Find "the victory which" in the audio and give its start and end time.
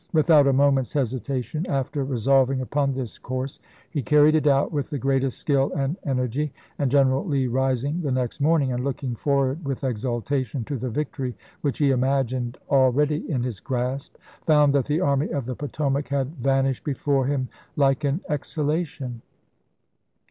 10.79-11.77